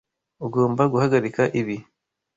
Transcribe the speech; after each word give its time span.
Ugomba 0.45 0.83
guhagarika 0.93 1.43
ibi. 1.59 1.77